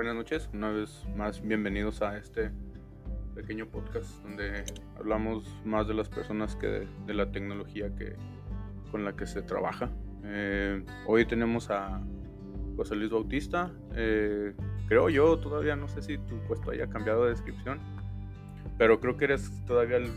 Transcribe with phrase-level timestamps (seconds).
[0.00, 0.48] buenas noches.
[0.54, 2.50] Una vez más, bienvenidos a este
[3.34, 4.64] pequeño podcast donde
[4.96, 8.16] hablamos más de las personas que de, la tecnología que,
[8.90, 9.90] con la que se trabaja.
[10.24, 12.00] Eh, hoy tenemos a
[12.78, 13.70] José Luis Bautista.
[13.94, 14.54] Eh,
[14.88, 17.78] creo yo, todavía no sé si tu puesto haya cambiado de descripción,
[18.78, 20.08] pero creo que eres todavía el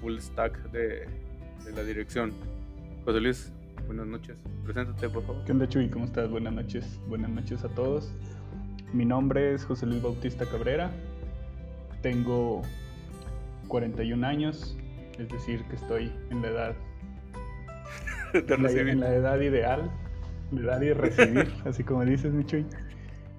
[0.00, 1.08] full stack de,
[1.74, 2.32] la dirección.
[3.04, 3.52] José Luis,
[3.84, 4.36] buenas noches.
[4.64, 5.44] Preséntate, por favor.
[5.44, 5.90] ¿Qué onda, Chuy?
[5.90, 6.30] ¿Cómo estás?
[6.30, 7.00] Buenas noches.
[7.08, 8.14] Buenas noches a todos.
[8.92, 10.90] Mi nombre es José Luis Bautista Cabrera.
[12.02, 12.60] Tengo
[13.68, 14.76] 41 años,
[15.18, 16.74] es decir, que estoy en la edad
[18.34, 19.90] en la edad ideal,
[20.50, 22.66] la edad de recibir, así como dices, Michuy.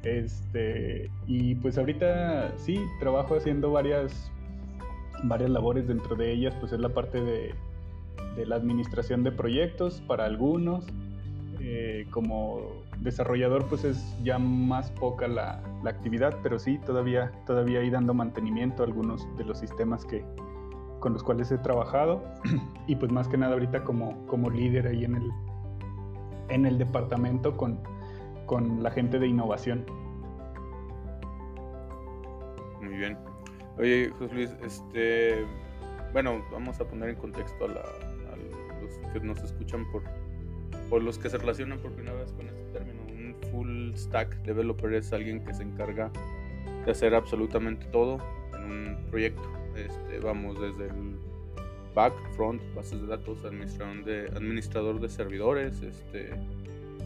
[0.04, 4.32] Este, y pues ahorita sí, trabajo haciendo varias,
[5.24, 7.54] varias labores, dentro de ellas pues es la parte de,
[8.36, 10.86] de la administración de proyectos para algunos,
[11.60, 17.90] eh, como desarrollador pues es ya más poca la, actividad, pero sí, todavía, todavía ahí
[17.90, 20.26] dando mantenimiento a algunos de los sistemas que,
[21.02, 22.24] con los cuales he trabajado
[22.88, 25.32] y pues más que nada ahorita como, como líder ahí en el,
[26.50, 27.80] en el departamento con,
[28.46, 29.86] con la gente de innovación.
[32.82, 33.18] Muy bien.
[33.78, 35.46] Oye, José Luis, este,
[36.14, 40.04] bueno, vamos a poner en contexto a, la, a los que nos escuchan por,
[40.90, 42.93] por los que se relacionan por primera vez con este término.
[43.98, 46.12] Stack developer es alguien que se encarga
[46.86, 48.20] de hacer absolutamente todo
[48.56, 49.44] en un proyecto.
[49.76, 51.18] Este, vamos desde el
[51.96, 56.30] back, front, bases de datos, administrador de, administrador de servidores, este,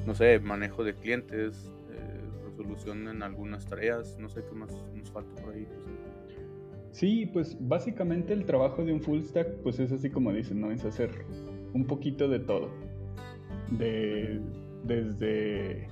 [0.05, 5.11] no sé, manejo de clientes, eh, resolución en algunas tareas, no sé qué más nos
[5.11, 5.67] falta por ahí.
[6.91, 10.71] Sí, pues básicamente el trabajo de un full stack, pues es así como dicen, ¿no?
[10.71, 11.11] Es hacer
[11.73, 12.69] un poquito de todo
[13.71, 14.39] de,
[14.83, 15.87] desde,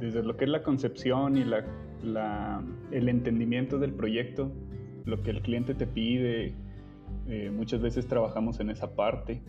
[0.00, 4.52] desde lo que es la concepción y la, el entendimiento del proyecto,
[5.04, 6.54] lo que el cliente te pide.
[7.26, 9.42] Eh, muchas veces trabajamos en esa parte,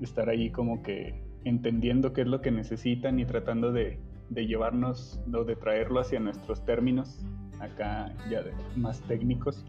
[0.00, 3.98] estar ahí como que entendiendo qué es lo que necesitan y tratando de,
[4.28, 7.24] de llevarnos o de traerlo hacia nuestros términos,
[7.60, 8.42] acá ya
[8.76, 9.64] más técnicos.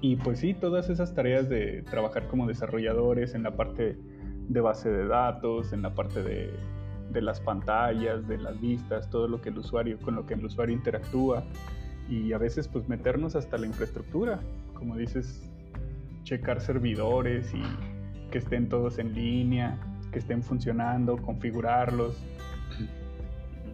[0.00, 3.96] Y pues sí, todas esas tareas de trabajar como desarrolladores en la parte
[4.48, 6.50] de base de datos, en la parte de,
[7.20, 10.74] las pantallas, de las vistas, todo lo que el usuario, con lo que el usuario
[10.74, 11.44] interactúa.
[12.08, 14.40] Y a veces pues meternos hasta la infraestructura,
[14.74, 15.42] como dices,
[16.24, 17.62] checar servidores y
[18.30, 19.78] que estén todos en línea,
[20.10, 22.16] que estén funcionando, configurarlos,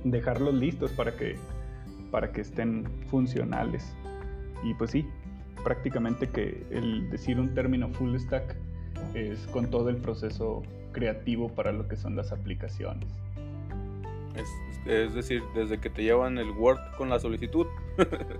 [0.04, 1.36] dejarlos listos para que,
[2.10, 3.94] para que estén funcionales.
[4.64, 5.06] Y pues sí,
[5.64, 8.56] prácticamente que el decir un término full stack
[9.14, 10.62] es con todo el proceso
[10.98, 13.08] creativo para lo que son las aplicaciones.
[14.86, 17.66] Es, decir, desde que te llevan el Word con la solicitud.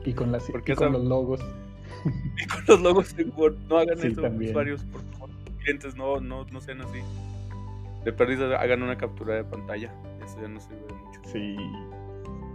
[0.04, 1.40] Y con, las, y con los logos.
[2.36, 3.56] Y con los logos de Word.
[3.68, 5.30] No hagan eso, usuarios, por favor.
[5.62, 6.98] Clientes, no, no, no sean así.
[8.04, 9.92] De pérdida, hagan una captura de pantalla.
[10.24, 11.20] Eso ya no sirve mucho.
[11.32, 11.56] Sí,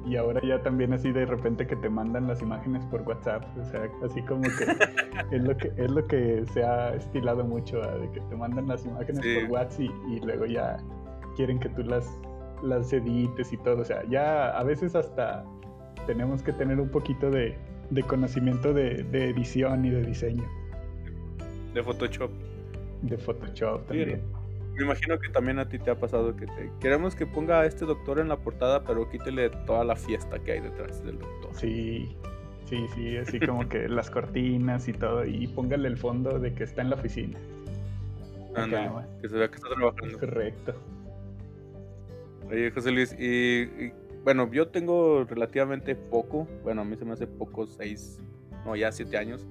[0.06, 3.66] y ahora ya también así de repente que te mandan las imágenes por WhatsApp, o
[3.66, 8.10] sea, así como que es lo que es lo que se ha estilado mucho, de
[8.12, 10.78] que te mandan las imágenes por WhatsApp y, luego ya
[11.36, 12.10] quieren que tú las
[12.64, 15.44] las edites y todo, o sea, ya a veces hasta
[16.06, 17.58] tenemos que tener un poquito de,
[18.08, 20.44] conocimiento de, edición y de diseño.
[21.74, 22.32] De Photoshop.
[23.02, 24.22] De Photoshop también.
[24.76, 27.66] Me imagino que también a ti te ha pasado que te queremos que ponga a
[27.66, 31.52] este doctor en la portada, pero quítele toda la fiesta que hay detrás del doctor.
[31.54, 32.16] Sí,
[32.66, 36.64] sí, sí, así como que las cortinas y todo, y póngale el fondo de que
[36.64, 37.38] está en la oficina.
[39.22, 40.20] que se vea que está trabajando.
[40.20, 40.74] Correcto.
[42.50, 43.92] Oye, José Luis, y,
[44.24, 48.20] bueno, yo tengo relativamente poco, bueno, a mí se me hace poco, seis,
[48.66, 49.46] no, ya siete años,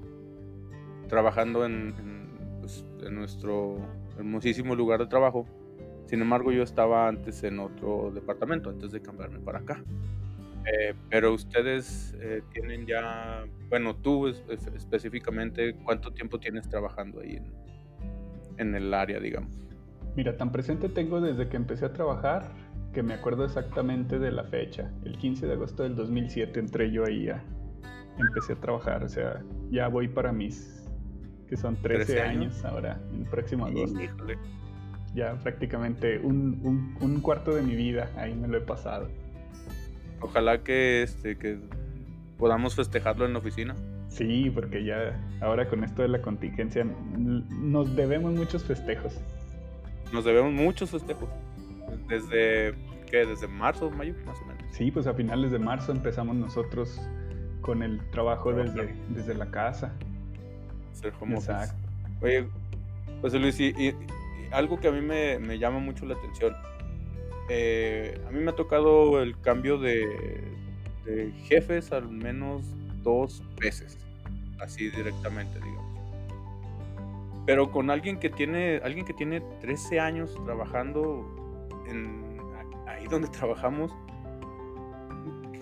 [1.08, 2.28] trabajando en, en,
[2.60, 3.78] pues, en nuestro
[4.18, 5.46] hermosísimo lugar de trabajo.
[6.06, 9.82] Sin embargo, yo estaba antes en otro departamento, antes de cambiarme para acá.
[10.64, 17.40] Eh, pero ustedes eh, tienen ya, bueno, tú específicamente, ¿cuánto tiempo tienes trabajando ahí
[18.58, 19.52] en, el área, digamos?
[20.14, 22.52] Mira, tan presente tengo desde que empecé a trabajar
[22.92, 24.92] que me acuerdo exactamente de la fecha.
[25.04, 27.42] El 15 de agosto del 2007 entré yo ahí a,
[28.18, 30.81] empecé a trabajar, o sea, ya voy para mis
[31.52, 32.64] que son 13, años?
[32.64, 34.00] ahora, en el próximo agosto.
[35.14, 39.10] Ya prácticamente un, un, cuarto de mi vida ahí me lo he pasado.
[40.22, 41.58] Ojalá que, este, que
[42.38, 43.76] podamos festejarlo en la oficina.
[44.08, 46.86] Sí, porque ya ahora con esto de la contingencia
[47.18, 49.20] nos debemos muchos festejos.
[50.10, 51.28] Nos debemos muchos festejos.
[52.08, 52.74] Desde,
[53.10, 53.26] ¿qué?
[53.26, 54.64] Desde marzo, mayo, más o menos.
[54.70, 56.98] Sí, pues a finales de marzo empezamos nosotros
[57.60, 59.92] con el trabajo desde, desde la casa.
[60.92, 61.74] Ser home Exacto.
[62.20, 62.46] Oye,
[63.20, 63.94] José Luis, y,
[64.50, 66.54] algo que a mí me, me llama mucho la atención.
[67.48, 70.06] Eh, a mí me ha tocado el cambio de,
[71.04, 72.62] de jefes al menos
[73.02, 73.98] dos veces,
[74.60, 75.82] así directamente, digamos.
[77.46, 81.26] Pero con alguien que tiene, alguien que tiene 13 años trabajando
[81.88, 82.38] en,
[82.86, 83.92] ahí donde trabajamos,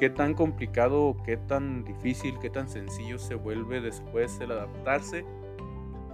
[0.01, 5.27] qué tan complicado, qué tan difícil, qué tan sencillo se vuelve después el adaptarse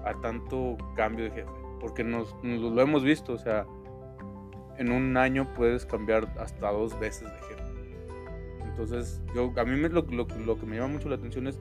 [0.04, 1.50] a tanto cambio de jefe.
[1.80, 3.64] Porque nos, lo hemos visto, o sea,
[4.76, 7.62] en un año puedes cambiar hasta dos veces de jefe.
[8.64, 11.60] Entonces, yo, a mí me, lo, lo, lo que me llama mucho la atención es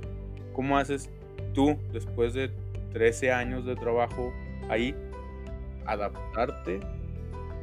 [0.52, 1.12] cómo haces
[1.54, 2.50] tú, después de
[2.94, 4.34] 13 años de trabajo
[4.68, 4.96] ahí,
[5.86, 6.80] adaptarte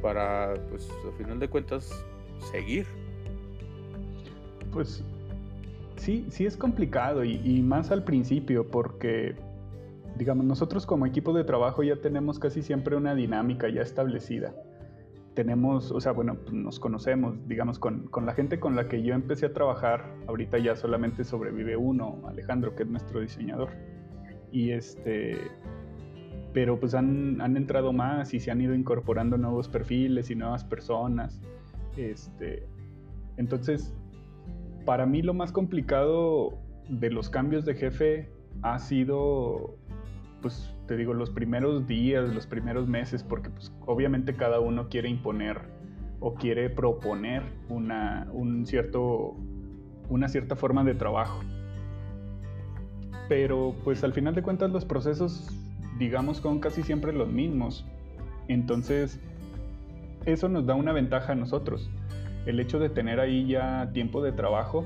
[0.01, 1.91] para, pues, al final de cuentas,
[2.49, 2.87] seguir.
[4.73, 5.03] Pues
[5.97, 9.35] sí, sí es complicado y, más al principio porque,
[10.17, 14.53] digamos, nosotros como equipo de trabajo ya tenemos casi siempre una dinámica ya establecida.
[15.35, 19.01] Tenemos, o sea, bueno, pues, nos conocemos, digamos, con, con la gente con la que
[19.01, 23.69] yo empecé a trabajar, ahorita ya solamente sobrevive uno, Alejandro, que es nuestro diseñador
[24.53, 25.35] y este,
[26.53, 31.41] pero pues han, entrado más y se han ido incorporando nuevos perfiles y nuevas personas.
[31.97, 32.63] Este,
[33.37, 33.93] entonces,
[34.85, 36.57] para mí lo más complicado
[36.89, 38.29] de los cambios de jefe
[38.61, 39.77] ha sido,
[40.41, 45.09] pues te digo, los primeros días, los primeros meses, porque pues obviamente cada uno quiere
[45.09, 45.61] imponer
[46.19, 49.35] o quiere proponer una, un cierto,
[50.09, 51.41] una cierta forma de trabajo
[53.27, 55.49] pero pues al final de cuentas los procesos,
[55.97, 57.85] digamos, son casi siempre los mismos.
[58.47, 59.19] Entonces,
[60.25, 61.89] eso nos da una ventaja a nosotros.
[62.45, 64.85] El hecho de tener ahí ya tiempo de trabajo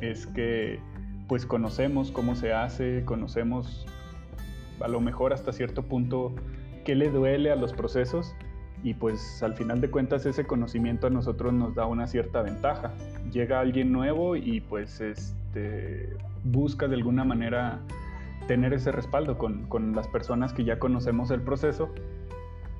[0.00, 0.80] es que
[1.28, 3.86] pues conocemos cómo se hace, conocemos
[4.80, 6.34] a lo mejor hasta cierto punto
[6.84, 8.34] qué le duele a los procesos
[8.82, 12.92] y pues al final de cuentas ese conocimiento a nosotros nos da una cierta ventaja.
[13.32, 16.10] Llega alguien nuevo y pues este
[16.44, 17.80] busca de alguna manera
[18.46, 21.92] tener ese respaldo con, las personas que ya conocemos el proceso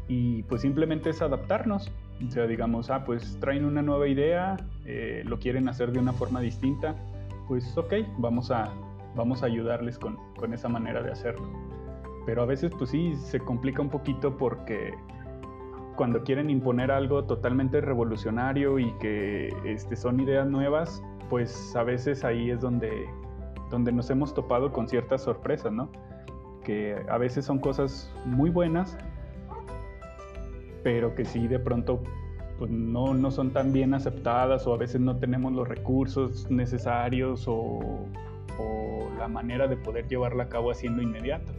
[0.06, 1.90] y pues simplemente es adaptarnos.
[2.26, 6.12] O sea, digamos, ah, pues traen una nueva idea, eh, lo quieren hacer de una
[6.12, 6.94] forma distinta,
[7.46, 8.72] pues ok, vamos a,
[9.14, 11.46] vamos a ayudarles con, con, esa manera de hacerlo.
[12.24, 14.94] Pero a veces pues sí, se complica un poquito porque
[15.96, 22.24] cuando quieren imponer algo totalmente revolucionario y que este, son ideas nuevas, pues a veces
[22.24, 23.06] ahí es donde
[23.70, 25.90] donde nos hemos topado con ciertas sorpresas, ¿no?
[26.64, 28.96] Que a veces son cosas muy buenas,
[30.86, 32.00] pero que sí de pronto
[32.60, 37.48] pues no, no son tan bien aceptadas o a veces no tenemos los recursos necesarios
[37.48, 38.06] o,
[38.60, 41.50] o la manera de poder llevarla a cabo haciendo inmediato.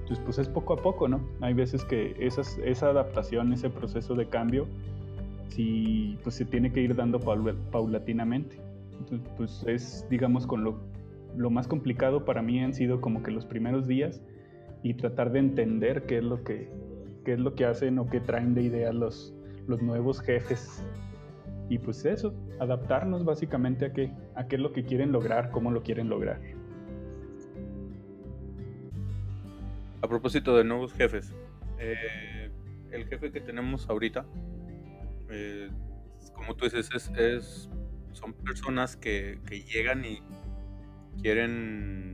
[0.00, 1.20] Entonces, pues es poco a poco, ¿no?
[1.40, 4.66] Hay veces que esas, esa adaptación, ese proceso de cambio,
[5.50, 8.56] sí, pues se tiene que ir dando paulatinamente.
[8.98, 10.80] Entonces, pues es, digamos, con lo
[11.36, 14.20] lo más complicado para mí han sido como que los primeros días
[14.82, 16.68] y tratar de entender qué es lo que,
[17.32, 19.34] es lo que hacen o qué traen de ideas los,
[19.66, 20.84] los nuevos jefes.
[21.68, 25.70] Y pues eso, adaptarnos básicamente a qué, a qué es lo que quieren lograr, cómo
[25.70, 26.40] lo quieren lograr.
[30.02, 31.34] A propósito de nuevos jefes,
[31.78, 32.50] eh,
[32.92, 34.26] el jefe que tenemos ahorita,
[35.30, 35.70] eh,
[36.34, 37.70] como tú dices, es,
[38.12, 40.22] son personas que, que llegan y
[41.22, 42.12] quieren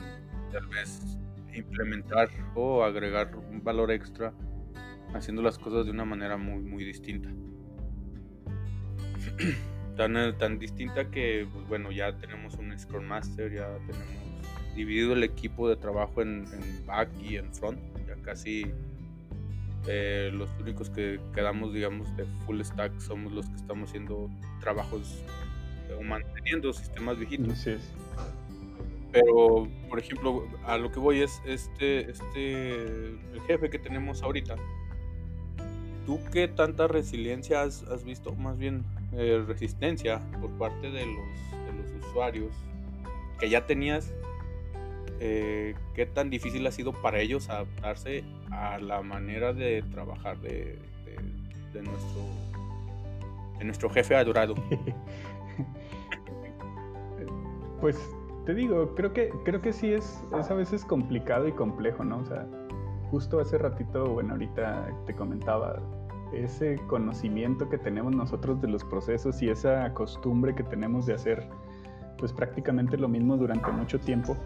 [0.52, 1.18] tal vez
[1.52, 4.32] implementar o agregar un valor extra
[5.14, 7.30] haciendo las cosas de una manera muy muy distinta.
[9.96, 14.08] Tan, eh, tan distinta que pues, bueno ya tenemos un Scrum Master ya tenemos
[14.74, 16.46] dividido el equipo de trabajo en,
[16.86, 17.78] back y en front.
[18.06, 18.72] Ya casi
[19.86, 25.22] eh, los únicos que quedamos digamos de full stack somos los que estamos haciendo trabajos
[25.98, 27.66] o manteniendo sistemas viejitos.
[29.12, 34.54] Pero, por ejemplo, a lo que voy es este, este, el jefe que tenemos ahorita.
[36.10, 38.34] ¿Tú qué tanta resiliencia has, visto?
[38.34, 42.52] Más bien eh, resistencia por parte de los, usuarios
[43.38, 44.12] que ya tenías.
[45.20, 50.80] Eh, ¿Qué tan difícil ha sido para ellos adaptarse a la manera de trabajar de,
[51.72, 52.22] de, nuestro,
[53.60, 54.56] de nuestro jefe adorado?
[57.80, 57.96] pues
[58.46, 62.18] te digo, creo que, creo que sí es, es a veces complicado y complejo, ¿no?
[62.18, 62.48] O sea,
[63.12, 65.80] justo hace ratito, bueno, ahorita te comentaba,
[66.32, 71.48] ese conocimiento que tenemos nosotros de los procesos y esa costumbre que tenemos de hacer
[72.18, 74.36] pues prácticamente lo mismo durante mucho tiempo,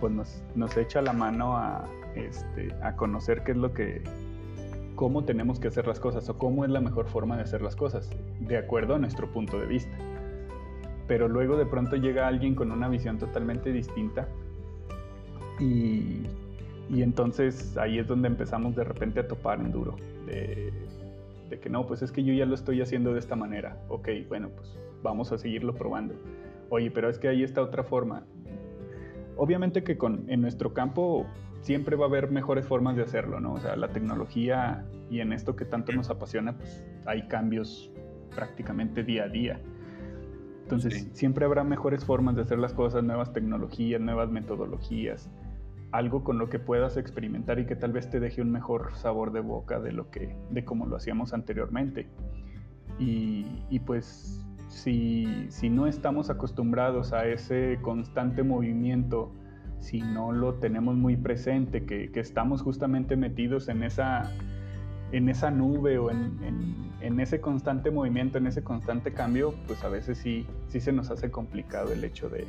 [0.00, 4.02] pues nos, nos echa la mano a, este, a conocer qué es lo que,
[4.96, 7.76] cómo tenemos que hacer las cosas o cómo es la mejor forma de hacer las
[7.76, 9.96] cosas, de acuerdo a nuestro punto de vista.
[11.06, 14.26] Pero luego de pronto llega alguien con una visión totalmente distinta
[15.60, 16.22] y,
[16.88, 19.96] y entonces ahí es donde empezamos de repente a topar en duro,
[21.48, 24.08] de que no, pues es que yo ya lo estoy haciendo de esta manera, ok,
[24.28, 26.14] bueno, pues vamos a seguirlo probando
[26.70, 28.24] oye, pero es que ahí está otra forma.
[29.36, 31.26] Obviamente que con, en nuestro campo
[31.60, 33.54] siempre va a haber mejores formas de hacerlo, ¿no?
[33.54, 37.90] O sea, la tecnología y en esto que tanto nos apasiona, pues hay cambios
[38.34, 39.60] prácticamente día a día.
[40.62, 45.30] Entonces, siempre habrá mejores formas de hacer las cosas, nuevas tecnologías, nuevas metodologías,
[45.90, 49.32] algo con lo que puedas experimentar y que tal vez te deje un mejor sabor
[49.32, 52.08] de boca de lo que, de como lo hacíamos anteriormente.
[52.98, 55.26] Y, pues si,
[55.70, 59.32] no estamos acostumbrados a ese constante movimiento,
[59.78, 64.32] si no lo tenemos muy presente, que, estamos justamente metidos en esa,
[65.12, 70.18] en esa nube o en, ese constante movimiento, en ese constante cambio, pues a veces
[70.18, 72.46] sí, sí se nos hace complicado el hecho de,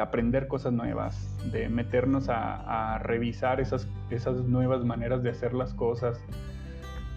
[0.00, 6.20] aprender cosas nuevas, de meternos a, revisar esas, esas nuevas maneras de hacer las cosas,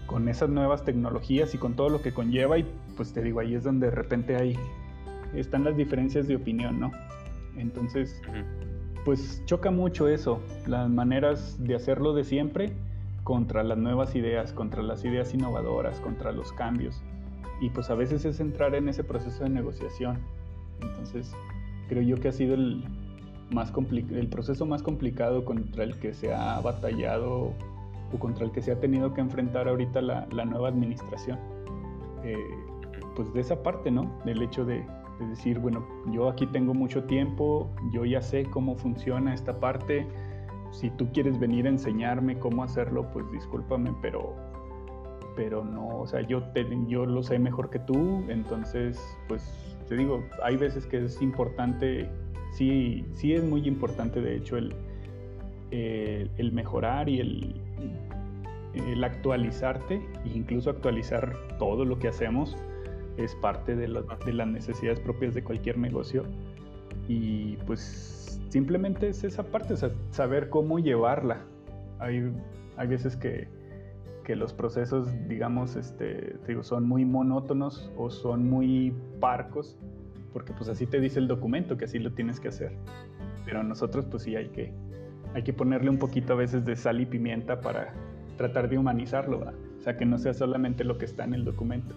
[0.06, 3.54] con esas nuevas tecnologías y con todo lo que conlleva y pues te digo, ahí
[3.54, 4.58] es donde de repente hay,
[5.34, 6.92] están las diferencias de opinión, ¿no?
[7.56, 8.20] Entonces,
[9.04, 12.72] pues choca mucho eso, las maneras de hacerlo de siempre
[13.24, 17.02] contra las nuevas ideas, contra las ideas innovadoras, contra los cambios.
[17.60, 20.18] Y pues a veces es entrar en ese proceso de negociación.
[20.80, 21.32] Entonces,
[21.92, 22.82] creo yo que ha sido el,
[23.50, 27.52] más el proceso más complicado contra el que se ha batallado
[28.14, 31.38] o contra el que se ha tenido que enfrentar ahorita la, nueva administración.
[32.24, 32.36] Eh,
[33.14, 34.10] pues de esa parte, ¿no?
[34.24, 34.82] Del hecho de,
[35.28, 40.06] decir, bueno, yo aquí tengo mucho tiempo, yo ya sé cómo funciona esta parte,
[40.70, 44.34] si tú quieres venir a enseñarme cómo hacerlo, pues discúlpame, pero,
[45.36, 49.42] pero no, o sea, yo, te, yo lo sé mejor que tú, entonces, pues
[49.88, 52.08] te digo, hay veces que es importante,
[52.52, 54.74] sí, sí es muy importante, de hecho, el,
[55.70, 57.54] el mejorar y el,
[58.74, 62.56] el actualizarte e incluso actualizar todo lo que hacemos
[63.16, 66.24] es parte de, las necesidades propias de cualquier negocio
[67.08, 69.74] y pues simplemente es esa parte,
[70.10, 71.40] saber cómo llevarla.
[71.98, 72.32] Hay,
[72.76, 73.48] hay veces que,
[74.28, 79.78] los procesos, digamos, este, digo, son muy monótonos o son muy parcos,
[80.32, 82.72] porque pues así te dice el documento que así lo tienes que hacer.
[83.44, 84.72] Pero nosotros pues sí hay que,
[85.34, 87.92] hay que ponerle un poquito a veces de sal y pimienta para
[88.36, 91.94] tratar de humanizarlo, o sea, que no sea solamente lo que está en el documento,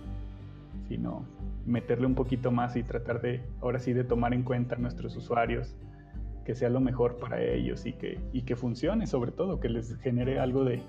[0.88, 1.25] sino
[1.65, 5.15] meterle un poquito más y tratar de, ahora sí, de tomar en cuenta a nuestros
[5.15, 5.75] usuarios,
[6.46, 9.96] que sea lo mejor para ellos y que, y que funcione sobre todo, que les
[9.98, 10.84] genere algo de,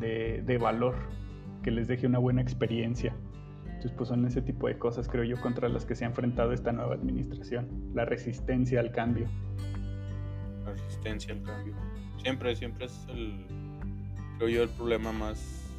[0.00, 0.94] de, valor,
[1.62, 3.14] que les deje una buena experiencia.
[3.64, 6.52] Entonces, pues son ese tipo de cosas, creo yo, contra las que se ha enfrentado
[6.52, 9.28] esta nueva administración, la resistencia al cambio.
[10.64, 11.74] La resistencia al cambio.
[12.22, 13.46] Siempre, siempre es el,
[14.38, 15.70] creo yo, el problema más,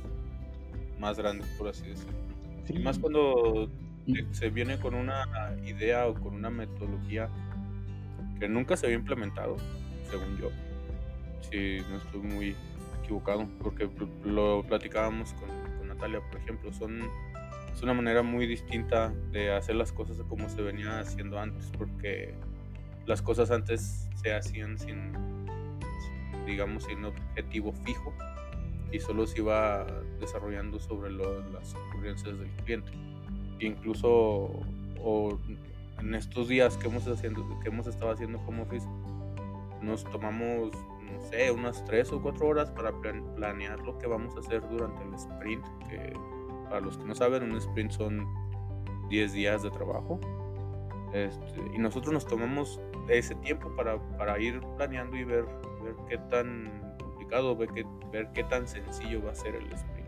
[1.00, 2.18] más grande, por así decirlo.
[2.70, 3.70] Y más cuando
[4.32, 5.26] se viene con una
[5.66, 7.30] idea o con una metodología
[8.40, 9.58] que nunca se había implementado,
[10.10, 10.52] según yo.
[11.50, 12.56] Si no estoy muy
[13.08, 13.90] equivocado, porque
[14.26, 17.10] lo platicábamos con, Natalia, por ejemplo, son
[17.74, 22.34] es una manera muy distinta de hacer las cosas como se venía haciendo antes, porque
[23.06, 25.14] las cosas antes se hacían sin,
[26.46, 28.14] digamos, sin objetivo fijo
[28.92, 29.86] y solo se iba
[30.20, 32.92] desarrollando sobre las ocurrencias del cliente.
[33.60, 34.50] incluso
[36.00, 38.88] en estos días que hemos, haciendo, que hemos estado haciendo home office,
[39.82, 42.92] nos tomamos, no sé, unas tres o cuatro horas para
[43.36, 46.14] planear lo que vamos a hacer durante el sprint, que
[46.70, 48.28] para los que no saben, un sprint son
[49.10, 50.20] 10 días de trabajo.
[51.14, 55.46] Este, y nosotros nos tomamos ese tiempo para, para ir planeando y ver,
[55.82, 56.88] ver qué tan
[57.58, 60.08] ver qué, ver qué tan sencillo va a ser el sprint.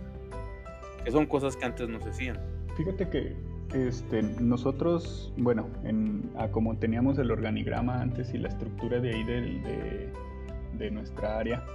[1.04, 2.38] Que son cosas que antes no se hacían.
[2.76, 3.36] Fíjate que
[3.74, 10.92] este, nosotros, bueno, en, como teníamos el organigrama antes y la estructura de ahí de,
[10.92, 11.66] nuestra área,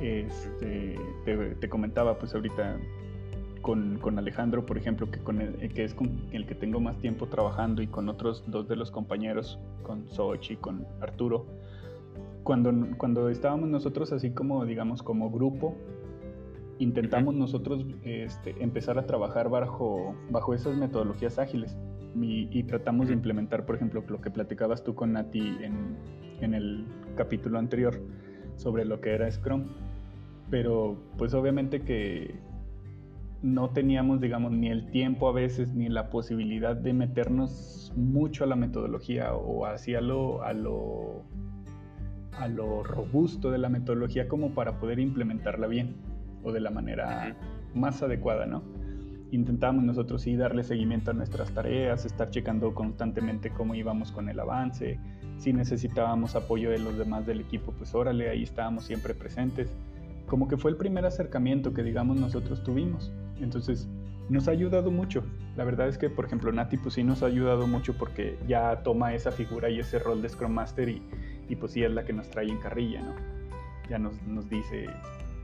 [0.00, 2.78] este, te, comentaba pues ahorita
[3.60, 7.88] con, con, Alejandro, por ejemplo, que es con el que tengo más tiempo trabajando y
[7.88, 11.46] con otros dos de los compañeros, con Sochi y con Arturo,
[12.42, 15.76] cuando, cuando estábamos nosotros así como, digamos, como grupo
[16.82, 21.76] intentamos nosotros este, empezar a trabajar bajo, bajo esas metodologías ágiles.
[22.20, 25.96] Y, tratamos de implementar, por ejemplo, lo que platicabas tú con Nati en,
[26.42, 26.84] en el
[27.16, 27.98] capítulo anterior
[28.56, 29.64] sobre lo que era Scrum.
[30.50, 32.34] Pero pues obviamente que
[33.40, 38.46] no teníamos, digamos, ni el tiempo a veces, ni la posibilidad de meternos mucho a
[38.46, 41.22] la metodología o hacia lo, a lo,
[42.38, 46.11] a lo robusto de la metodología como para poder implementarla bien
[46.42, 47.36] o de la manera
[47.74, 48.62] más adecuada, ¿no?
[49.30, 54.38] Intentamos nosotros sí darle seguimiento a nuestras tareas, estar checando constantemente cómo íbamos con el
[54.38, 54.98] avance,
[55.38, 59.72] si necesitábamos apoyo de los demás del equipo, pues órale, ahí estábamos siempre presentes.
[60.26, 63.12] Como que fue el primer acercamiento que digamos nosotros tuvimos.
[63.40, 63.88] Entonces,
[64.28, 65.24] nos ha ayudado mucho.
[65.56, 68.82] La verdad es que, por ejemplo, Nati, pues sí nos ha ayudado mucho porque ya
[68.82, 71.02] toma esa figura y ese rol de Scrum Master y,
[71.48, 73.14] y pues sí es la que nos trae en carrilla, ¿no?
[73.90, 74.86] Ya nos, nos dice,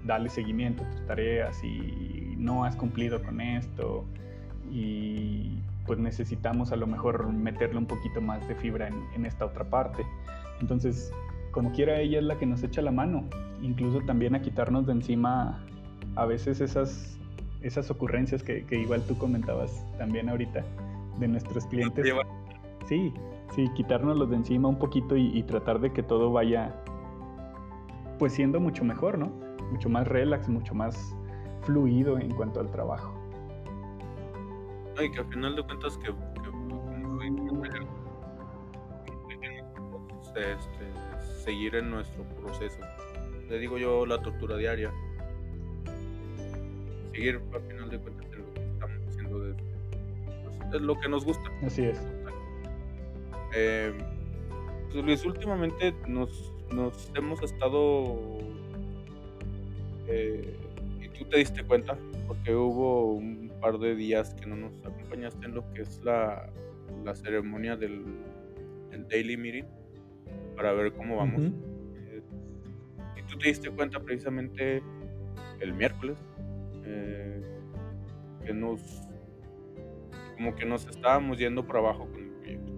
[0.05, 4.05] dale seguimiento a tus tareas y no has cumplido con esto
[4.71, 9.65] y pues necesitamos a lo mejor meterle un poquito más de fibra en, esta otra
[9.65, 10.05] parte.
[10.61, 11.11] Entonces,
[11.51, 13.25] como quiera, ella es la que nos echa la mano,
[13.63, 15.65] incluso también a quitarnos de encima
[16.15, 17.19] a veces esas,
[17.63, 20.63] esas ocurrencias que, igual tú comentabas también ahorita
[21.19, 22.07] de nuestros clientes.
[22.87, 23.13] Sí,
[23.55, 26.75] sí, quitárnoslos de encima un poquito y, y tratar de que todo vaya
[28.19, 29.48] pues siendo mucho mejor, ¿no?
[29.71, 31.15] Mucho más relax, mucho más
[31.63, 33.19] fluido en cuanto al trabajo
[35.05, 36.11] y que al final de cuentas que,
[40.35, 42.79] este, seguir en nuestro proceso.
[43.49, 44.93] Le digo yo la tortura diaria.
[47.13, 49.63] Seguir al final de cuentas en lo que estamos haciendo desde,
[50.61, 51.51] pues, es lo que nos gusta.
[51.65, 52.07] Así es.
[53.55, 53.93] Eh,
[54.93, 58.39] pues últimamente nos, nos hemos estado
[60.09, 60.57] eh,
[61.01, 61.97] y tú te diste cuenta
[62.27, 66.51] porque hubo un par de días que no nos acompañaste en lo que es la,
[67.05, 68.05] la ceremonia del,
[69.11, 69.65] Daily Meeting
[70.57, 71.41] para ver cómo vamos.
[71.41, 72.21] Eh,
[73.17, 74.83] y tú te diste cuenta precisamente
[75.61, 76.19] el miércoles
[76.85, 77.41] eh,
[78.45, 79.09] que nos
[80.37, 82.73] como que nos estábamos yendo para abajo con el proyecto.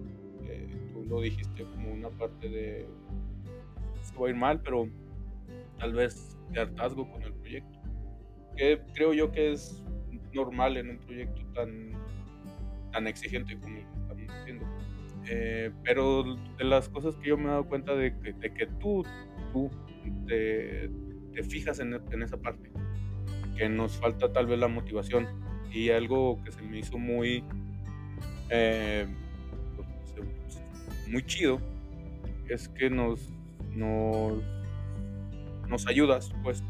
[0.93, 2.87] Tú lo dijiste como una parte de
[4.01, 4.87] se va a ir mal, pero
[5.79, 7.79] tal vez de hartazgo con el proyecto.
[8.55, 9.83] Que creo yo que es
[10.33, 11.91] normal en un proyecto tan,
[12.91, 14.65] tan exigente como estamos haciendo.
[15.29, 16.23] Eh, pero
[16.57, 19.03] de las cosas que yo me he dado cuenta de, que tú,
[19.53, 19.69] tú
[20.27, 20.89] te,
[21.33, 22.71] te fijas en, en, esa parte,
[23.55, 25.27] que nos falta tal vez la motivación
[25.71, 27.43] y algo que se me hizo muy,
[28.49, 29.07] eh,
[31.07, 31.61] muy chido
[32.49, 33.29] es que nos,
[33.75, 34.43] nos,
[35.71, 36.63] nos ayudas pues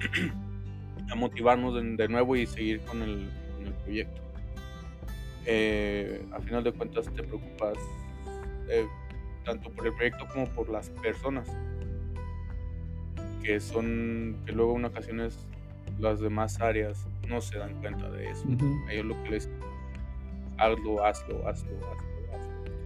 [1.11, 3.29] a motivarnos de nuevo y seguir con el,
[3.65, 4.21] el proyecto.
[5.45, 7.77] Eh, a final de cuentas te preocupas
[8.69, 8.85] eh,
[9.43, 11.49] tanto por el proyecto como por las personas
[13.43, 15.47] que son que luego en ocasiones
[15.99, 18.45] las demás áreas no se dan cuenta de eso.
[18.89, 19.49] Ellos lo que les
[20.59, 22.10] hazlo, hazlo, hazlo, hazlo,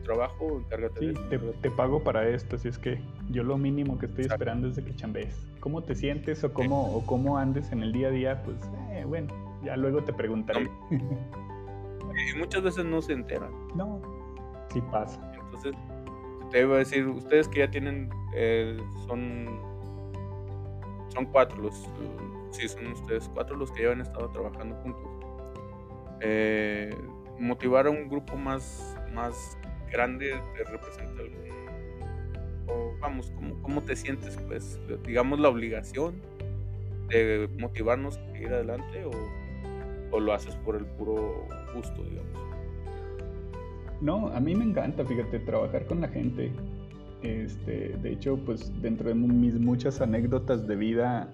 [0.05, 4.25] trabajo, encárgate de Te, pago para esto, si es que yo lo mínimo que estoy
[4.25, 5.35] esperando es de que chambees.
[5.59, 8.43] ¿Cómo te sientes o cómo, o cómo andes en el día a día?
[8.43, 8.57] Pues
[8.91, 10.69] eh, bueno, ya luego te preguntaré.
[10.91, 13.51] Y muchas veces no se enteran.
[13.75, 14.01] No,
[14.71, 15.19] sí pasa.
[15.33, 15.75] Entonces,
[16.49, 19.59] te iba a decir, ustedes que ya tienen, eh, son,
[21.09, 21.89] son cuatro los,
[22.51, 25.03] sí, son ustedes cuatro los que ya han estado trabajando juntos.
[26.21, 26.95] Eh,
[27.37, 29.57] motivar a un grupo más, más
[29.95, 31.23] grande te representa
[32.67, 34.37] o vamos, ¿cómo, ¿cómo te sientes?
[34.47, 36.15] Pues, digamos, la obligación
[37.09, 39.11] de motivarnos a seguir adelante o
[40.11, 42.31] o lo haces por el puro gusto, digamos?
[44.01, 46.51] No, a mí me encanta, fíjate, trabajar con la gente.
[47.21, 51.29] Este, de hecho, pues dentro de mis muchas anécdotas de vida,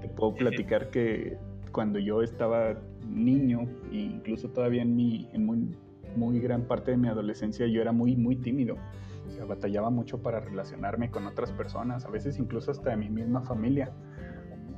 [0.00, 1.36] te puedo platicar que
[1.72, 5.76] cuando yo estaba niño, e incluso todavía en, mi, en muy,
[6.16, 8.76] muy gran parte de mi adolescencia, yo era muy, muy tímido.
[9.26, 13.10] O sea, batallaba mucho para relacionarme con otras personas, a veces incluso hasta de mi
[13.10, 13.92] misma familia.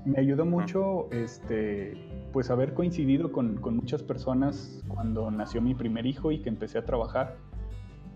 [0.05, 1.95] Me ayudó mucho este,
[2.33, 6.79] pues haber coincidido con, con, muchas personas cuando nació mi primer hijo y que empecé
[6.79, 7.37] a trabajar.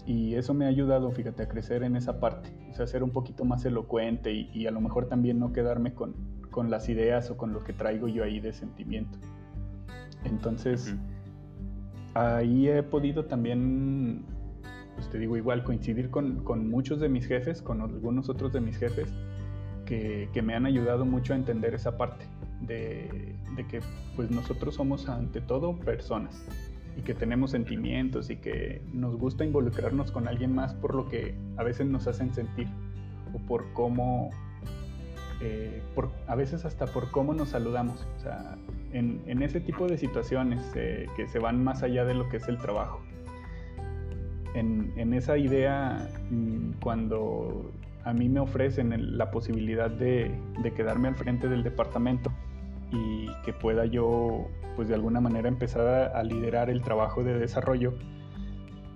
[0.07, 3.11] Y eso me ha ayudado, fíjate, a crecer en esa parte, o sea, ser un
[3.11, 6.15] poquito más elocuente y, a lo mejor también no quedarme con,
[6.51, 9.19] con, las ideas o con lo que traigo yo ahí de sentimiento.
[10.25, 10.95] Entonces,
[12.15, 14.25] ahí he podido también,
[14.95, 18.61] pues te digo igual, coincidir con, con, muchos de mis jefes, con algunos otros de
[18.61, 19.13] mis jefes,
[19.85, 22.27] que, que me han ayudado mucho a entender esa parte
[22.67, 23.35] de,
[23.69, 23.81] que
[24.17, 26.43] pues nosotros somos ante todo personas
[26.97, 31.35] y que tenemos sentimientos y que nos gusta involucrarnos con alguien más por lo que
[31.57, 32.69] a veces nos hacen sentir
[33.33, 34.31] o por cómo,
[35.41, 38.07] eh, por, a veces hasta por cómo nos saludamos.
[38.17, 38.57] O sea,
[38.95, 42.49] en, ese tipo de situaciones eh, que se van más allá de lo que es
[42.49, 43.01] el trabajo.
[44.55, 47.73] En, esa idea, mm, cuando
[48.05, 50.31] a mí me ofrecen la posibilidad de,
[50.63, 52.31] de quedarme al frente del departamento,
[52.95, 57.95] y que pueda yo, pues de alguna manera empezar a, liderar el trabajo de desarrollo,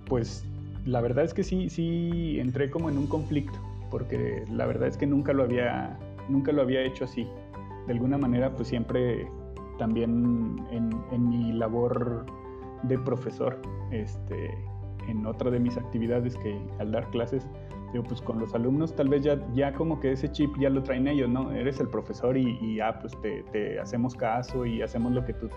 [0.07, 0.45] pues
[0.85, 3.59] la verdad es que sí, sí entré como en un conflicto,
[3.91, 5.97] porque la verdad es que nunca lo había,
[6.29, 7.27] nunca lo había hecho así.
[7.87, 9.27] De alguna manera, pues siempre
[9.79, 12.25] también en, mi labor
[12.83, 13.59] de profesor,
[13.91, 14.53] este,
[15.07, 17.47] en otra de mis actividades que al dar clases,
[17.91, 20.83] digo, pues con los alumnos tal vez ya, ya como que ese chip ya lo
[20.83, 21.51] traen ellos, ¿no?
[21.51, 25.49] Eres el profesor y, ya pues te, hacemos caso y hacemos lo que tú,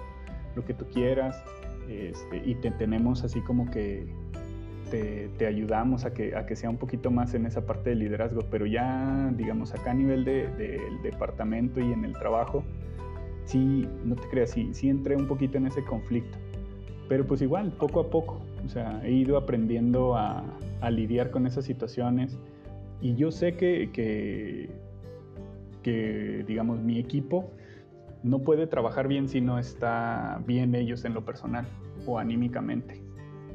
[0.56, 1.44] lo que tú quieras
[1.88, 4.06] este, y te tenemos así como que
[5.38, 8.42] te, ayudamos a que, a que sea un poquito más en esa parte de liderazgo,
[8.50, 12.62] pero ya digamos acá a nivel del de, departamento y en el trabajo,
[13.44, 16.38] sí, no te creas, sí, sí entré un poquito en ese conflicto,
[17.08, 20.44] pero pues igual, poco a poco, o sea, he ido aprendiendo a,
[20.90, 22.36] lidiar con esas situaciones.
[23.00, 23.90] Y yo sé que,
[25.82, 27.50] que, digamos, mi equipo
[28.24, 31.66] no puede trabajar bien si no está bien ellos en lo personal
[32.06, 33.00] o anímicamente.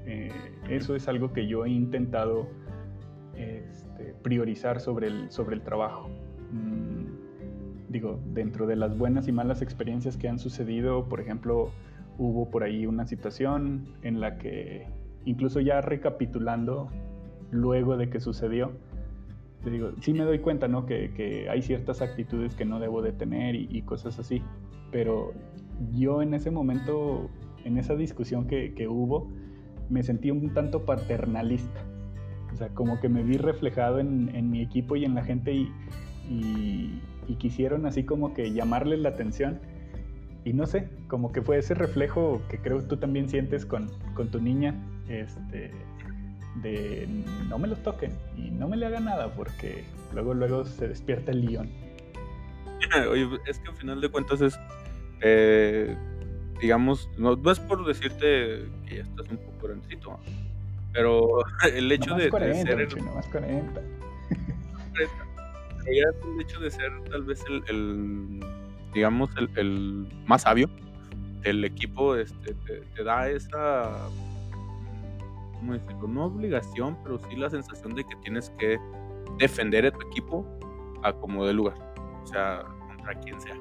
[0.06, 0.32] Eh,
[0.70, 2.48] eso es algo que yo he intentado
[3.36, 6.10] este, priorizar sobre el, sobre el trabajo.
[6.52, 6.97] Mm,
[7.90, 11.72] digo, dentro de las buenas y malas experiencias que han sucedido, por ejemplo,
[12.18, 14.88] hubo por ahí una situación en la que,
[15.26, 16.90] incluso ya recapitulando,
[17.52, 18.72] luego de que sucedió,
[19.64, 20.86] te digo, sí me doy cuenta, ¿no?
[20.86, 24.42] Que, hay ciertas actitudes que no debo de tener y, cosas así,
[24.92, 25.34] pero
[25.94, 27.30] yo en ese momento,
[27.64, 29.30] en esa discusión que, hubo,
[29.90, 31.84] me sentí un tanto paternalista.
[32.54, 35.72] O sea, como que me vi reflejado en, mi equipo y en la gente y,
[36.30, 37.02] y,
[37.36, 39.60] quisieron así como que llamarle la atención.
[40.44, 44.30] Y no sé, como que fue ese reflejo que creo tú también sientes con, con
[44.30, 44.76] tu niña,
[45.10, 45.72] este,
[46.62, 47.08] de
[47.50, 51.32] no me lo toquen y no me le hagan nada porque luego luego se despierta
[51.32, 51.70] el león.
[53.12, 54.60] Oye, es que al final de cuentas es,
[55.22, 55.96] eh,
[56.62, 60.20] digamos, no, es por decirte que ya estás un poco grandecito,
[60.94, 61.28] pero
[61.74, 62.82] el hecho de, ser...
[62.82, 63.82] El, no más 40.
[65.88, 68.40] El hecho de ser tal vez el,
[68.94, 70.70] digamos, el, más sabio
[71.42, 72.54] del equipo este,
[72.96, 74.10] te da esa
[75.58, 76.08] ¿cómo decirlo?
[76.08, 78.80] No obligación, pero sí la sensación de que tienes que
[79.38, 80.46] defender a tu equipo
[81.04, 81.76] a como de lugar.
[82.24, 83.56] O sea, contra quien sea.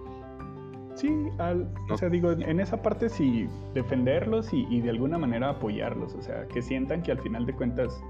[0.94, 6.14] Sí, al, o sea, digo, en esa parte sí, defenderlos y, de alguna manera apoyarlos,
[6.14, 8.02] o sea, que sientan que al final de cuentas,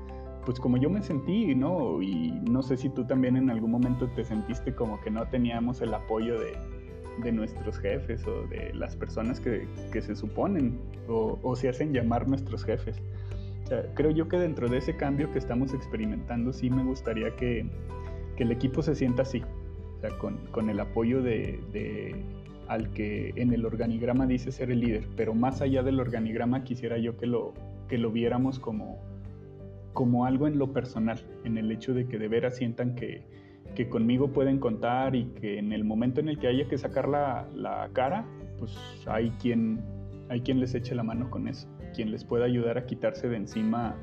[0.46, 2.00] pues como yo me sentí, ¿no?
[2.00, 5.82] Y no sé si tú también en algún momento te sentiste como que no teníamos
[5.82, 6.56] el apoyo de,
[7.22, 10.78] de nuestros jefes o de las personas que, que se suponen
[11.08, 13.02] o, o, se hacen llamar nuestros jefes
[13.94, 17.66] creo yo que dentro de ese cambio que estamos experimentando, sí me gustaría que,
[18.38, 19.42] el equipo se sienta así,
[20.52, 22.14] con, el apoyo de,
[22.68, 26.98] al que en el organigrama dice ser el líder, pero más allá del organigrama quisiera
[26.98, 27.54] yo que lo,
[27.88, 28.98] que lo viéramos como,
[29.96, 33.26] como algo en lo personal, en el hecho de que de veras sientan que,
[33.74, 37.08] que conmigo pueden contar y que en el momento en el que haya que sacar
[37.08, 38.24] la, la cara,
[38.60, 38.78] pues
[39.08, 39.80] hay quien,
[40.28, 43.36] hay quien les eche la mano con eso quien les pueda ayudar a quitarse de
[43.36, 43.96] encima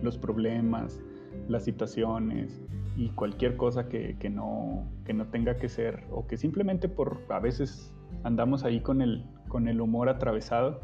[0.00, 1.02] los problemas,
[1.48, 2.62] las situaciones
[2.96, 7.92] y cualquier cosa que, no, no tenga que ser o que simplemente por a veces
[8.22, 10.80] andamos ahí con el, con el humor atravesado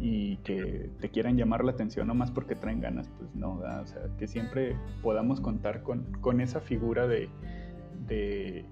[0.00, 4.02] y que te quieran llamar la atención nomás porque traen ganas, pues no, o sea,
[4.18, 7.28] que siempre podamos contar con, esa figura de,
[8.06, 8.64] de,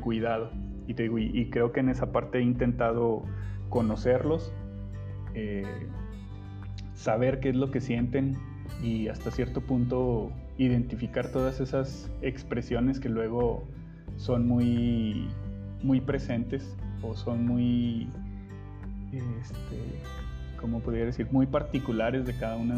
[0.00, 0.50] cuidado.
[0.86, 3.24] Y, te y, creo que en esa parte he intentado
[3.68, 4.52] conocerlos,
[5.34, 5.64] eh,
[6.94, 8.36] saber qué es lo que sienten
[8.82, 13.64] y hasta cierto punto identificar todas esas expresiones que luego
[14.16, 15.28] son muy,
[15.82, 18.08] muy presentes o son muy,
[19.12, 20.02] este,
[20.60, 21.28] ¿cómo podría decir?
[21.30, 22.76] Muy particulares de cada una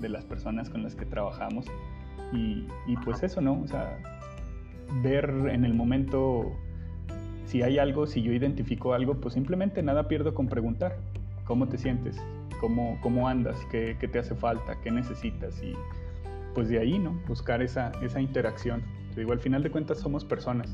[0.00, 1.66] de, las personas con las que trabajamos.
[2.32, 3.60] Y, y, pues eso, ¿no?
[3.60, 3.98] O sea,
[5.02, 6.52] ver en el momento
[7.46, 10.96] si hay algo, si yo identifico algo, pues simplemente nada pierdo con preguntar,
[11.44, 12.16] ¿cómo te sientes?
[12.62, 15.74] cómo, cómo andas, qué, qué, te hace falta, qué necesitas y
[16.54, 17.20] pues de ahí, ¿no?
[17.26, 18.82] Buscar esa, esa interacción.
[19.14, 20.72] Te digo, al final de cuentas somos personas,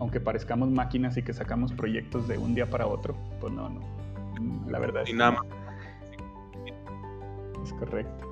[0.00, 3.80] aunque parezcamos máquinas y que sacamos proyectos de un día para otro, pues no, no.
[4.68, 5.42] La verdad es y nada más.
[7.68, 8.26] Es correcto.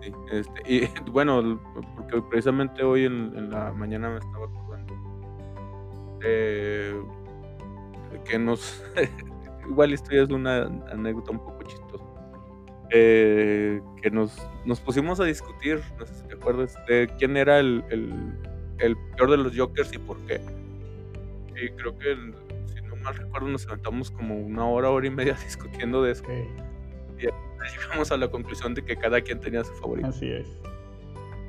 [0.00, 1.60] Sí, este, y bueno,
[1.94, 4.94] porque precisamente hoy en, la mañana me estaba acordando
[8.24, 8.82] que nos.
[9.68, 12.04] igual esto ya es una anécdota un poco chistosa.
[12.90, 17.58] Eh, que nos, nos pusimos a discutir, no sé si te acuerdas, de quién era
[17.58, 17.82] el,
[18.78, 20.40] el, peor de los Jokers y por qué.
[21.56, 22.16] Y creo que,
[22.66, 26.24] si no mal recuerdo, nos levantamos como una hora, hora y media discutiendo de eso.
[27.64, 30.08] Y llegamos a la conclusión de que cada quien tenía su favorito.
[30.08, 30.48] Así es.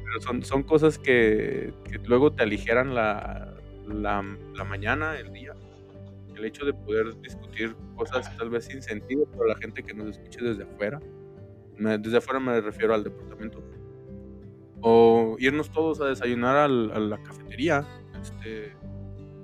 [0.06, 3.54] Pero son, son cosas que, que luego te aligeran la,
[3.88, 4.24] la,
[4.54, 5.54] la mañana, el día
[6.38, 10.10] el hecho de poder discutir cosas tal vez sin sentido para la gente que nos
[10.10, 11.00] escuche desde afuera.
[11.78, 13.64] Desde afuera me refiero al departamento.
[14.82, 17.86] O irnos todos a desayunar a la cafetería
[18.22, 18.74] este,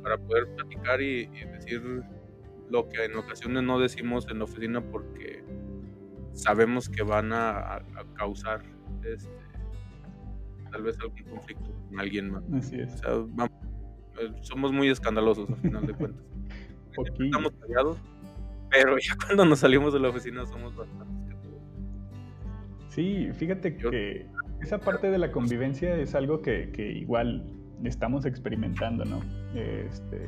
[0.04, 2.04] para poder platicar y, decir
[2.70, 5.31] lo que en ocasiones no decimos en la oficina porque
[6.34, 7.82] sabemos que van a,
[8.16, 8.62] causar
[9.04, 9.30] este,
[10.72, 12.44] tal vez algún conflicto con alguien más.
[12.54, 13.02] Así es.
[14.20, 16.26] Eh, somos muy escandalosos al final de cuentas.
[17.20, 17.98] Estamos callados,
[18.70, 21.32] pero ya cuando nos salimos de la oficina somos bastante
[22.92, 24.28] Sí, fíjate que
[24.62, 27.50] esa parte de la convivencia es algo que, igual
[27.86, 29.22] estamos experimentando, ¿no?
[29.56, 30.28] Este,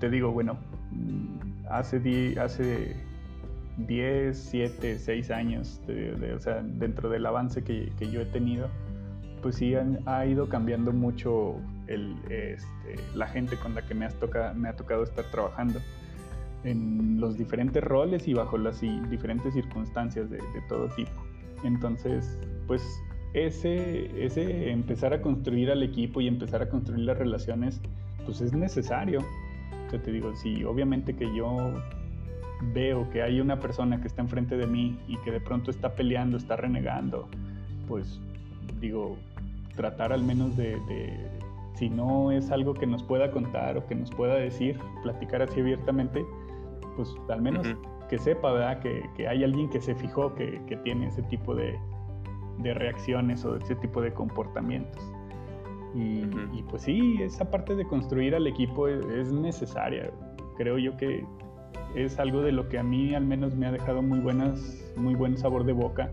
[0.00, 0.58] te digo, bueno,
[1.68, 2.96] hace, hace
[3.78, 5.80] 10, 7, 6 años,
[6.34, 8.68] o sea, dentro del avance que, yo he tenido,
[9.42, 9.74] pues sí
[10.06, 11.56] ha ido cambiando mucho
[11.86, 14.16] el, este, la gente con la que me, has
[14.54, 15.80] me ha tocado estar trabajando
[16.64, 21.12] en los diferentes roles y bajo las diferentes circunstancias de, todo tipo.
[21.62, 22.82] Entonces, pues
[23.34, 27.80] ese, ese empezar a construir al equipo y empezar a construir las relaciones,
[28.24, 29.20] pues es necesario.
[29.92, 31.72] O te digo, si obviamente que yo
[32.72, 35.94] veo que hay una persona que está enfrente de mí y que de pronto está
[35.94, 37.28] peleando, está renegando,
[37.88, 38.20] pues
[38.80, 39.16] digo,
[39.76, 40.78] tratar al menos de,
[41.74, 45.60] si no es algo que nos pueda contar o que nos pueda decir, platicar así
[45.60, 46.24] abiertamente,
[46.96, 47.66] pues al menos
[48.08, 48.80] que sepa, ¿verdad?
[48.80, 51.78] Que, hay alguien que se fijó que, tiene ese tipo de,
[52.62, 55.02] reacciones o ese tipo de comportamientos.
[55.94, 60.10] Y, pues sí, esa parte de construir al equipo es, necesaria.
[60.56, 61.24] Creo yo que
[61.94, 65.14] es algo de lo que a mí al menos me ha dejado muy, buenas, muy
[65.14, 66.10] buen sabor de boca,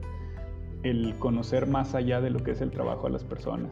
[0.84, 3.72] el conocer más allá de lo que es el trabajo a las personas.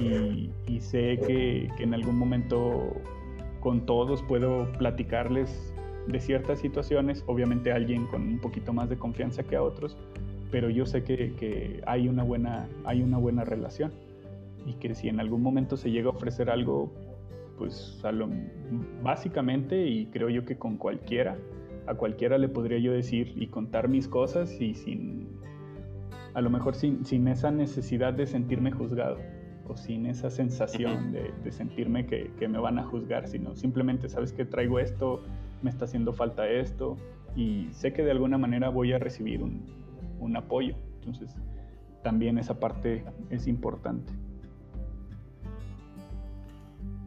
[0.00, 2.94] Y, sé que, en algún momento
[3.60, 5.72] con todos puedo platicarles
[6.06, 9.96] de ciertas situaciones, obviamente alguien con un poquito más de confianza que a otros,
[10.50, 13.92] pero yo sé que, hay, una buena, hay una buena relación.
[14.66, 16.92] Y que si en algún momento se llega a ofrecer algo,
[17.58, 18.00] pues
[19.02, 21.36] básicamente, y creo yo que con cualquiera,
[21.86, 25.28] a cualquiera le podría yo decir y contar mis cosas y sin,
[26.34, 29.18] a lo mejor sin, sin esa necesidad de sentirme juzgado
[29.68, 34.44] o sin esa sensación de, sentirme que, me van a juzgar, sino simplemente sabes que
[34.44, 35.22] traigo esto,
[35.62, 36.96] me está haciendo falta esto
[37.36, 40.74] y sé que de alguna manera voy a recibir un, apoyo.
[41.00, 41.34] Entonces,
[42.02, 44.12] también esa parte es importante.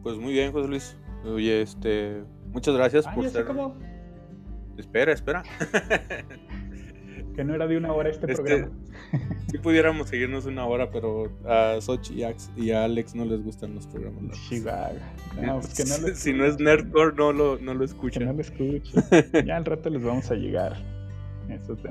[0.02, 0.96] Pues muy bien, José Luis.
[1.24, 3.46] Oye, este, muchas gracias ah, por ser.
[4.76, 5.42] Espera, espera.
[7.34, 8.72] que no era de una hora este, este programa.
[9.50, 12.24] Si pudiéramos seguirnos una hora, pero a Sochi
[12.56, 14.38] y a Alex no les gustan los programas
[15.40, 18.22] No, pues que no si no es Nerdcore, no lo, no lo escuchan.
[18.22, 19.04] Que no lo escuchen.
[19.46, 20.76] ya al rato les vamos a llegar.
[21.48, 21.76] Eso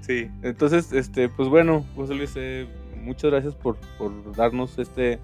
[0.00, 2.66] Sí, entonces, este, pues bueno, José Luis, eh,
[3.02, 5.20] muchas gracias por, por darnos este,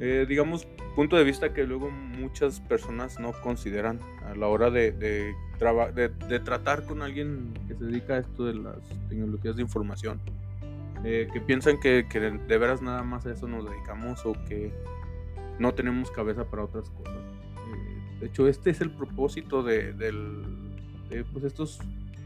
[0.00, 4.92] eh, digamos, punto de vista que luego muchas personas no consideran a la hora de,
[4.92, 5.34] de,
[6.26, 8.78] de, tratar con alguien que se dedica a esto de las
[9.10, 10.18] tecnologías de información.
[11.04, 14.72] Eh, que piensan que, que, de veras nada más a eso nos dedicamos o que
[15.58, 17.14] no tenemos cabeza para otras cosas.
[17.14, 20.42] Eh, de hecho, este es el propósito de, del,
[21.30, 21.78] pues estos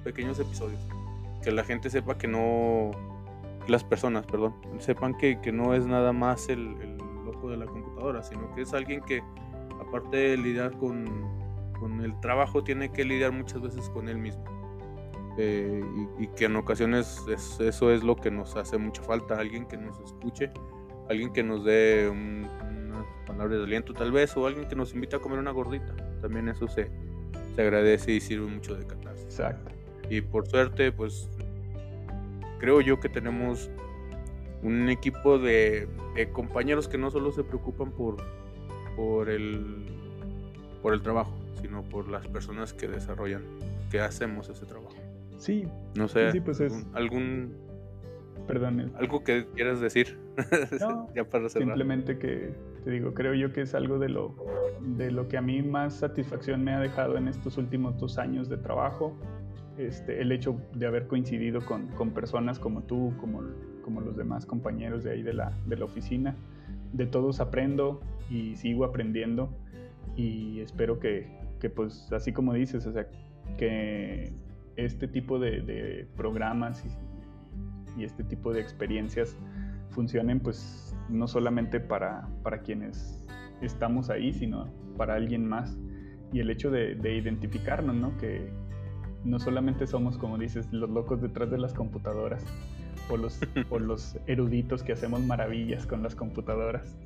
[0.04, 0.80] pequeños episodios.
[1.42, 2.92] Que la gente sepa que no,
[3.66, 6.94] las personas, perdón, sepan que, que no es nada más el
[7.50, 9.22] de la computadora, sino que es alguien que,
[9.80, 11.06] aparte de lidiar con,
[11.78, 14.44] con el trabajo, tiene que lidiar muchas veces con él mismo.
[15.36, 15.82] Eh,
[16.18, 19.98] y, que en ocasiones eso es lo que nos hace mucha falta, alguien que nos
[19.98, 20.52] escuche,
[21.08, 25.16] alguien que nos dé unas palabras de aliento tal vez, o alguien que nos invite
[25.16, 25.94] a comer una gordita.
[26.22, 26.88] También eso se,
[27.54, 29.24] se agradece y sirve mucho de catarsis.
[29.24, 29.72] Exacto.
[30.08, 31.28] Y por suerte, pues
[32.60, 33.70] creo yo que tenemos
[34.64, 35.88] un equipo de,
[36.32, 38.16] compañeros que no solo se preocupan por,
[38.96, 39.86] por, el,
[40.82, 43.42] por el trabajo, sino por las personas que desarrollan,
[43.90, 44.96] que hacemos ese trabajo.
[45.38, 45.66] Sí.
[45.94, 46.62] No sé, pues
[46.94, 47.54] algún,
[48.46, 48.92] Perdón.
[48.98, 50.18] Algo que quieras decir.
[51.14, 51.68] ya para cerrar.
[51.68, 52.52] Simplemente que
[52.84, 54.34] te digo, creo yo que es algo de lo,
[54.80, 58.48] de lo que a mí más satisfacción me ha dejado en estos últimos dos años
[58.48, 59.16] de trabajo.
[59.78, 63.42] Este, el hecho de haber coincidido con, con personas como tú, como
[63.84, 66.34] como los demás compañeros de ahí de la, de la oficina.
[66.92, 69.50] De todos aprendo y sigo aprendiendo
[70.16, 71.28] y espero que,
[71.60, 73.06] que pues así como dices, o sea,
[73.58, 74.32] que
[74.76, 79.36] este tipo de, de programas y, y, este tipo de experiencias
[79.90, 83.24] funcionen pues no solamente para, para quienes
[83.60, 85.76] estamos ahí, sino para alguien más.
[86.32, 88.16] Y el hecho de, de identificarnos, ¿no?
[88.18, 88.50] Que
[89.24, 92.44] no solamente somos, como dices, los locos detrás de las computadoras,
[93.08, 93.40] o los,
[93.80, 96.96] los eruditos que hacemos maravillas con las computadoras,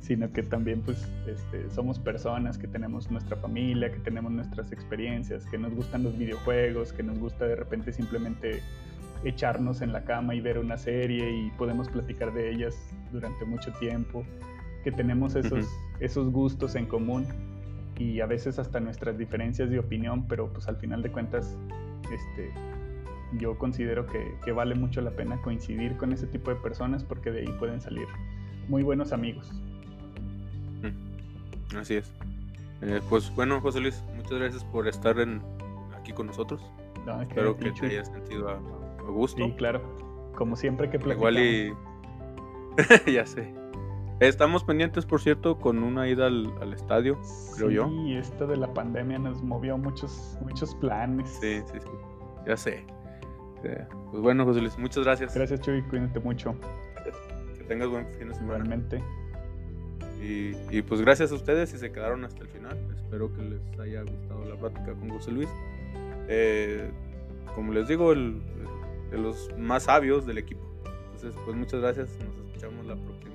[0.00, 5.46] sino que también pues este, somos personas que tenemos nuestra familia, que tenemos nuestras experiencias,
[5.46, 8.62] que nos gustan los videojuegos, que nos gusta de repente simplemente
[9.24, 12.76] echarnos en la cama y ver una serie y podemos platicar de ellas
[13.12, 14.24] durante mucho tiempo,
[14.82, 15.66] que tenemos esos,
[16.00, 17.26] esos gustos en común
[17.98, 21.56] y a veces hasta nuestras diferencias de opinión, pero pues al final de cuentas
[22.12, 22.50] este,
[23.38, 27.40] yo considero que, vale mucho la pena coincidir con ese tipo de personas porque de
[27.40, 28.06] ahí pueden salir
[28.68, 29.52] muy buenos amigos.
[30.82, 32.12] Mm, así es.
[32.82, 35.42] Eh, pues bueno, José Luis, muchas gracias por estar en,
[35.98, 36.62] aquí con nosotros.
[37.20, 38.58] Espero que te hayas sentido a,
[39.10, 39.44] gusto.
[39.44, 39.82] Sí, claro.
[40.34, 41.38] Como siempre que platicamos.
[41.38, 41.76] Igual
[43.06, 43.12] y...
[43.12, 43.54] ya sé.
[44.20, 47.20] Estamos pendientes, por cierto, con una ida al, estadio,
[47.56, 47.88] creo yo.
[47.88, 51.28] Sí, esto de la pandemia nos movió muchos, muchos planes.
[51.40, 51.90] Sí, sí, sí.
[52.46, 52.86] Ya sé.
[53.64, 55.34] Este, pues bueno, José Luis, muchas gracias.
[55.34, 56.54] Gracias, Chuy, cuídate mucho.
[57.56, 58.64] Que tengas buen fin de semana.
[58.64, 59.02] Igualmente.
[60.20, 62.78] Y, pues gracias a ustedes si se quedaron hasta el final.
[62.94, 65.48] Espero que les haya gustado la plática con José Luis.
[66.28, 66.90] Eh,
[67.54, 68.40] como les digo, el,
[69.10, 70.62] de los más sabios del equipo.
[71.14, 72.08] Entonces, pues muchas gracias.
[72.24, 73.33] Nos escuchamos la próxima.